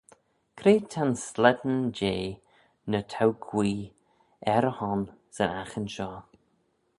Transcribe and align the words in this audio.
Cre 0.57 0.73
ta'n 0.91 1.13
slane 1.25 1.77
jeh 1.97 2.31
ny 2.89 3.01
t'ou 3.11 3.31
guee 3.45 3.91
er 4.55 4.65
y 4.71 4.73
hon 4.79 5.03
'syn 5.35 5.51
aghin 5.61 5.87
shoh? 5.95 6.21